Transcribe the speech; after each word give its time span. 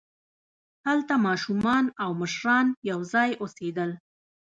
هلته 0.87 1.13
ماشومان 1.27 1.85
او 2.03 2.09
مشران 2.21 2.67
یوځای 2.91 3.31
اوسېدل. 3.41 3.89